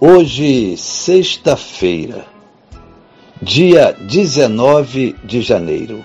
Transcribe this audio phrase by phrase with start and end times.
[0.00, 2.24] Hoje, sexta-feira,
[3.42, 6.04] dia 19 de janeiro.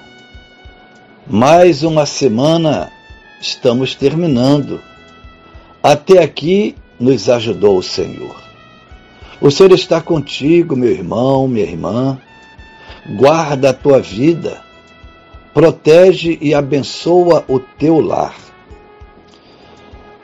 [1.27, 2.91] Mais uma semana
[3.39, 4.81] estamos terminando.
[5.83, 8.35] Até aqui nos ajudou o Senhor.
[9.39, 12.19] O Senhor está contigo, meu irmão, minha irmã.
[13.15, 14.59] Guarda a tua vida,
[15.53, 18.35] protege e abençoa o teu lar.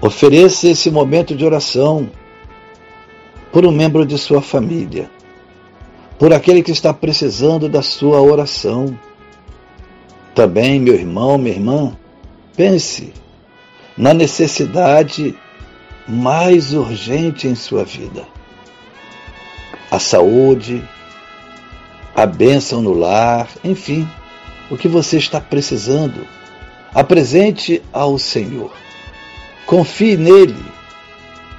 [0.01, 2.09] Ofereça esse momento de oração
[3.51, 5.09] por um membro de sua família,
[6.17, 8.97] por aquele que está precisando da sua oração.
[10.35, 11.97] Também, meu irmão, minha irmã,
[12.55, 13.13] pense
[13.97, 15.35] na necessidade
[16.07, 18.25] mais urgente em sua vida:
[19.89, 20.87] a saúde,
[22.15, 24.07] a bênção no lar, enfim,
[24.69, 26.25] o que você está precisando.
[26.93, 28.71] Apresente ao Senhor.
[29.67, 30.68] Confie nele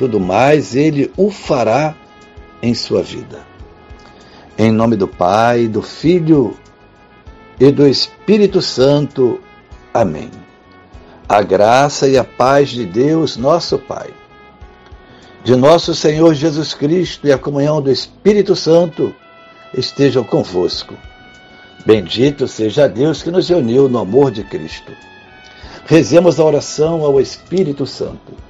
[0.00, 1.94] tudo mais ele o fará
[2.62, 3.40] em sua vida.
[4.56, 6.56] Em nome do Pai, do Filho
[7.60, 9.38] e do Espírito Santo.
[9.92, 10.30] Amém.
[11.28, 14.08] A graça e a paz de Deus, nosso Pai,
[15.44, 19.14] de nosso Senhor Jesus Cristo e a comunhão do Espírito Santo
[19.74, 20.94] estejam convosco.
[21.84, 24.92] Bendito seja Deus que nos uniu no amor de Cristo.
[25.84, 28.49] Rezemos a oração ao Espírito Santo.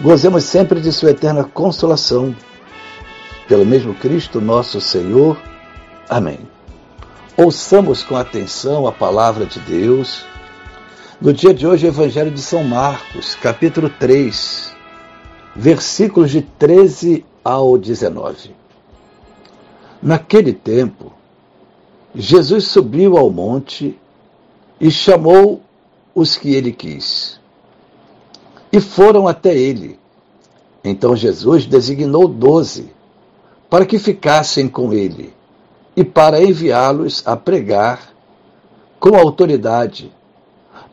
[0.00, 2.34] Gozemos sempre de Sua eterna consolação.
[3.48, 5.36] Pelo mesmo Cristo nosso Senhor.
[6.08, 6.38] Amém.
[7.36, 10.24] Ouçamos com atenção a palavra de Deus.
[11.20, 14.72] No dia de hoje, o Evangelho de São Marcos, capítulo 3,
[15.56, 18.54] versículos de 13 ao 19.
[20.00, 21.12] Naquele tempo,
[22.14, 23.98] Jesus subiu ao monte
[24.80, 25.60] e chamou
[26.14, 27.37] os que ele quis
[28.72, 29.98] e foram até ele.
[30.84, 32.90] Então Jesus designou doze
[33.68, 35.34] para que ficassem com ele
[35.96, 38.12] e para enviá-los a pregar
[39.00, 40.12] com autoridade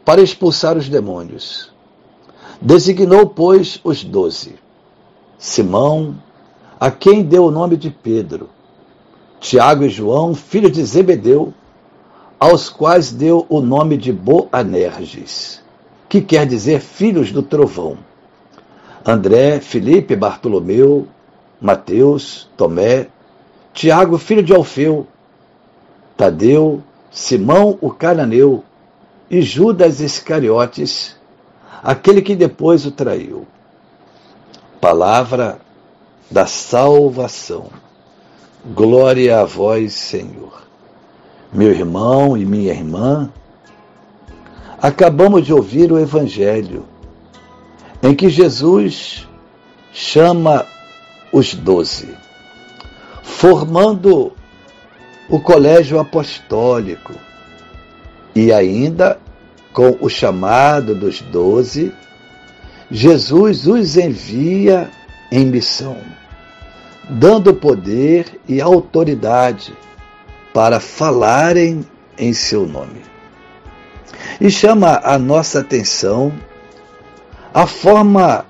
[0.03, 1.71] para expulsar os demônios.
[2.61, 4.55] Designou, pois, os doze:
[5.37, 6.15] Simão,
[6.79, 8.49] a quem deu o nome de Pedro,
[9.39, 11.53] Tiago e João, filhos de Zebedeu,
[12.39, 15.64] aos quais deu o nome de Boanerges
[16.15, 17.97] que quer dizer filhos do trovão.
[19.05, 21.07] André, Felipe, Bartolomeu,
[21.59, 23.07] Mateus, Tomé,
[23.73, 25.05] Tiago, filho de Alfeu,
[26.15, 26.81] Tadeu,
[27.11, 28.63] Simão o cananeu
[29.29, 31.17] e Judas Iscariotes,
[31.83, 33.45] aquele que depois o traiu.
[34.79, 35.59] Palavra
[36.31, 37.67] da salvação.
[38.73, 40.63] Glória a vós, Senhor.
[41.51, 43.29] Meu irmão e minha irmã,
[44.85, 46.85] Acabamos de ouvir o Evangelho,
[48.03, 49.27] em que Jesus
[49.91, 50.63] chama
[51.33, 52.15] os doze,
[53.23, 54.31] formando
[55.27, 57.15] o colégio apostólico
[58.35, 59.19] e ainda
[59.73, 61.91] com o chamado dos doze,
[62.91, 64.91] Jesus os envia
[65.31, 65.97] em missão,
[67.09, 69.75] dando poder e autoridade
[70.53, 71.83] para falarem
[72.19, 73.14] em seu nome.
[74.39, 76.33] E chama a nossa atenção
[77.53, 78.45] a forma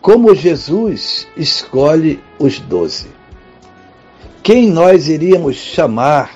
[0.00, 3.06] como Jesus escolhe os doze.
[4.42, 6.34] Quem nós iríamos chamar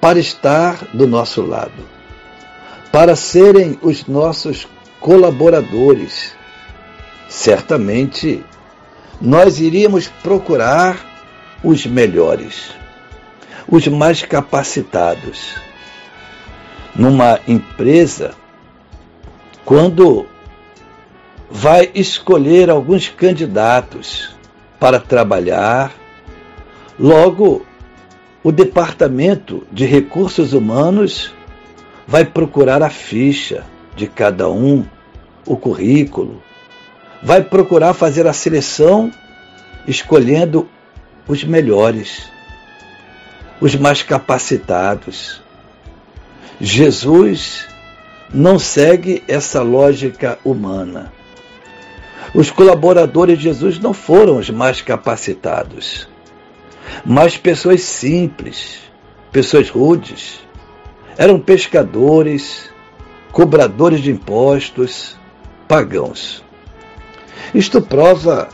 [0.00, 1.82] para estar do nosso lado,
[2.92, 4.68] para serem os nossos
[5.00, 6.34] colaboradores?
[7.28, 8.44] Certamente,
[9.20, 10.98] nós iríamos procurar
[11.64, 12.72] os melhores,
[13.66, 15.69] os mais capacitados
[16.94, 18.32] numa empresa,
[19.64, 20.26] quando
[21.50, 24.34] vai escolher alguns candidatos
[24.78, 25.92] para trabalhar
[27.00, 27.64] Logo,
[28.44, 31.32] o Departamento de Recursos Humanos
[32.06, 33.64] vai procurar a ficha
[33.96, 34.84] de cada um,
[35.46, 36.42] o currículo,
[37.22, 39.10] vai procurar fazer a seleção
[39.88, 40.68] escolhendo
[41.26, 42.30] os melhores,
[43.62, 45.42] os mais capacitados.
[46.60, 47.66] Jesus
[48.32, 51.10] não segue essa lógica humana.
[52.34, 56.06] Os colaboradores de Jesus não foram os mais capacitados,
[57.04, 58.78] mas pessoas simples,
[59.32, 60.40] pessoas rudes.
[61.16, 62.70] Eram pescadores,
[63.32, 65.16] cobradores de impostos,
[65.66, 66.44] pagãos.
[67.54, 68.48] Isto prova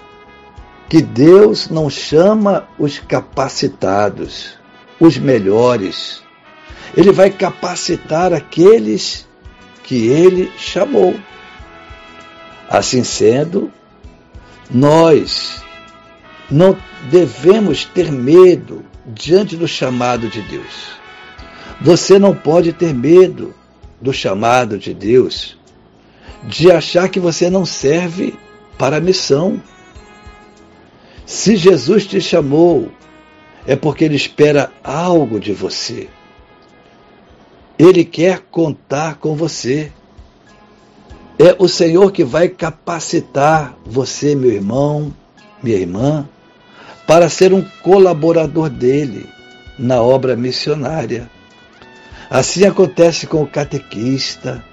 [0.89, 4.57] que Deus não chama os capacitados,
[5.01, 6.26] os melhores.
[6.95, 9.27] Ele vai capacitar aqueles
[9.83, 11.15] que ele chamou.
[12.69, 13.73] Assim sendo,
[14.71, 15.63] nós
[16.51, 16.77] não
[17.11, 20.97] devemos ter medo diante do chamado de Deus.
[21.81, 23.55] Você não pode ter medo
[24.01, 25.57] do chamado de Deus,
[26.45, 28.35] de achar que você não serve
[28.79, 29.63] para a missão.
[31.25, 32.91] Se Jesus te chamou,
[33.67, 36.09] é porque Ele espera algo de você.
[37.79, 39.93] Ele quer contar com você.
[41.39, 45.15] É o Senhor que vai capacitar você, meu irmão,
[45.63, 46.27] minha irmã,
[47.07, 49.29] para ser um colaborador dele
[49.79, 51.31] na obra missionária.
[52.31, 54.65] Assim acontece com o catequista,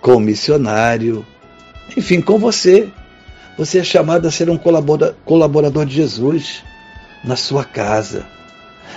[0.00, 1.24] com o missionário,
[1.96, 2.88] enfim, com você.
[3.56, 6.62] Você é chamado a ser um colaborador de Jesus
[7.22, 8.26] na sua casa.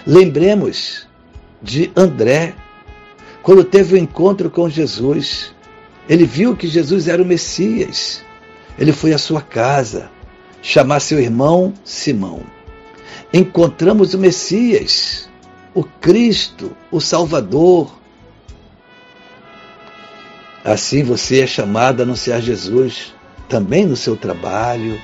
[0.06, 1.08] Lembremos
[1.62, 2.56] de André,
[3.44, 5.54] quando teve o um encontro com Jesus.
[6.10, 8.24] Ele viu que Jesus era o Messias.
[8.80, 10.10] Ele foi à sua casa
[10.62, 12.42] chamar seu irmão Simão.
[13.34, 15.30] Encontramos o Messias,
[15.74, 17.94] o Cristo, o Salvador.
[20.64, 23.14] Assim você é chamado a anunciar Jesus
[23.50, 25.00] também no seu trabalho,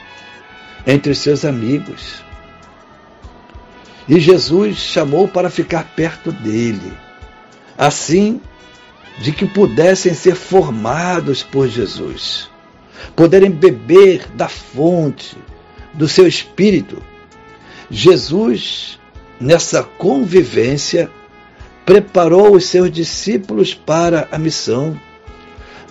[0.88, 2.24] entre os seus amigos.
[4.08, 6.94] E Jesus chamou para ficar perto dele,
[7.80, 8.42] assim
[9.20, 12.50] de que pudessem ser formados por Jesus,
[13.16, 15.38] poderem beber da fonte
[15.94, 17.02] do seu espírito.
[17.90, 19.00] Jesus,
[19.40, 21.10] nessa convivência,
[21.86, 25.00] preparou os seus discípulos para a missão,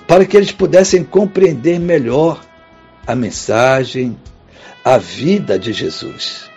[0.07, 2.41] para que eles pudessem compreender melhor
[3.07, 4.17] a mensagem,
[4.85, 6.49] a vida de Jesus.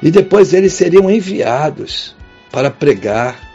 [0.00, 2.16] E depois eles seriam enviados
[2.50, 3.51] para pregar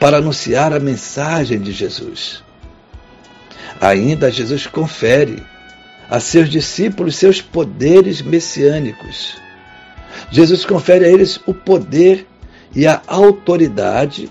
[0.00, 2.42] para anunciar a mensagem de Jesus.
[3.80, 5.42] Ainda Jesus confere
[6.08, 9.36] a seus discípulos seus poderes messiânicos.
[10.30, 12.26] Jesus confere a eles o poder
[12.74, 14.30] e a autoridade,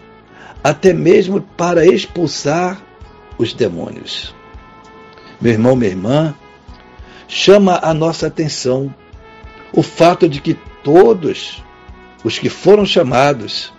[0.64, 2.82] até mesmo para expulsar
[3.38, 4.34] os demônios.
[5.40, 6.36] Meu irmão, minha irmã,
[7.28, 8.94] chama a nossa atenção
[9.74, 11.64] o fato de que todos
[12.24, 13.74] os que foram chamados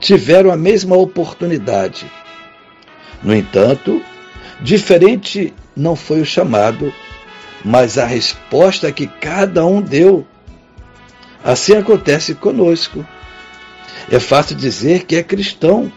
[0.00, 2.10] tiveram a mesma oportunidade.
[3.22, 4.02] No entanto,
[4.60, 6.92] diferente não foi o chamado,
[7.64, 10.26] mas a resposta que cada um deu.
[11.42, 13.06] Assim acontece conosco.
[14.10, 15.92] É fácil dizer que é cristão,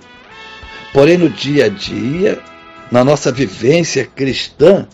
[0.93, 2.39] porém no dia a dia,
[2.91, 4.88] na nossa vivência cristã,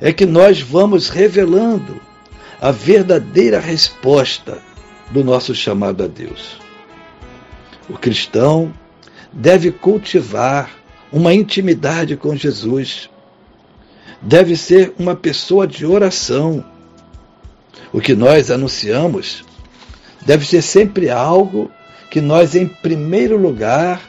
[0.00, 2.00] é que nós vamos revelando
[2.60, 4.58] a verdadeira resposta
[5.10, 6.65] do nosso chamado a Deus.
[7.88, 8.72] O cristão
[9.32, 10.70] deve cultivar
[11.12, 13.08] uma intimidade com Jesus.
[14.20, 16.64] Deve ser uma pessoa de oração.
[17.92, 19.44] O que nós anunciamos
[20.24, 21.70] deve ser sempre algo
[22.10, 24.00] que nós, em primeiro lugar,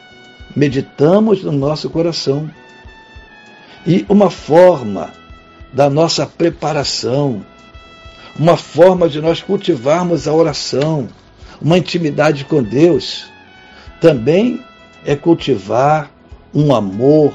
[0.56, 2.50] meditamos no nosso coração.
[3.86, 5.12] E uma forma
[5.72, 7.44] da nossa preparação,
[8.36, 11.08] uma forma de nós cultivarmos a oração,
[11.60, 13.26] uma intimidade com Deus,
[14.00, 14.64] também
[15.04, 16.10] é cultivar
[16.54, 17.34] um amor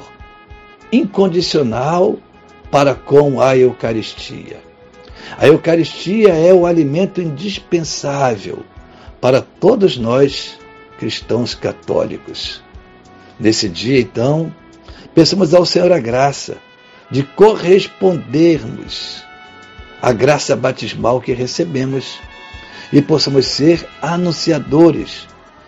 [0.92, 2.18] incondicional
[2.70, 4.60] para com a Eucaristia.
[5.38, 8.62] A Eucaristia é o alimento indispensável
[9.20, 10.58] para todos nós
[10.98, 12.62] cristãos católicos.
[13.38, 14.54] Nesse dia, então,
[15.14, 16.56] peçamos ao Senhor a graça
[17.10, 19.22] de correspondermos
[20.00, 22.18] à graça batismal que recebemos
[22.92, 25.26] e possamos ser anunciadores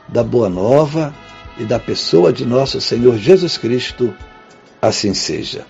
[0.09, 1.15] da Boa Nova
[1.59, 4.15] e da pessoa de nosso Senhor Jesus Cristo,
[4.81, 5.67] assim seja.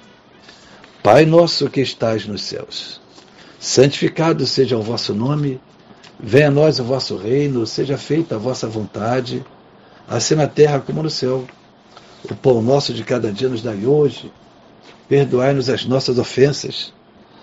[1.02, 3.00] Pai nosso que estais nos céus,
[3.58, 5.60] santificado seja o vosso nome,
[6.18, 9.44] Venha a nós o vosso reino, seja feita a vossa vontade,
[10.08, 11.44] assim na terra como no céu.
[12.24, 14.32] O pão nosso de cada dia nos dai hoje.
[15.08, 16.92] Perdoai-nos as nossas ofensas,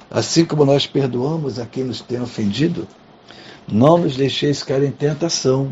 [0.10, 2.88] assim como nós perdoamos a quem nos tem ofendido.
[3.72, 5.72] Não nos deixeis cair em tentação,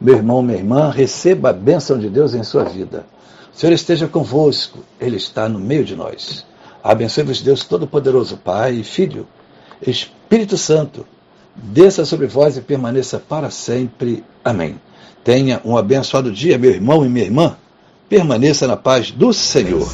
[0.00, 3.04] Meu irmão, minha irmã, receba a bênção de Deus em sua vida.
[3.52, 6.46] O Senhor esteja convosco, Ele está no meio de nós.
[6.82, 9.26] Abençoe-vos, Deus Todo-Poderoso, Pai, Filho,
[9.84, 11.04] Espírito Santo,
[11.54, 14.24] desça sobre vós e permaneça para sempre.
[14.44, 14.80] Amém.
[15.24, 17.56] Tenha um abençoado dia, meu irmão e minha irmã.
[18.08, 19.88] Permaneça na paz do Senhor.